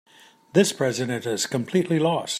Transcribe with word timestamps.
This 0.53 0.73
president 0.73 1.25
is 1.27 1.45
completely 1.45 1.99
lost. 1.99 2.29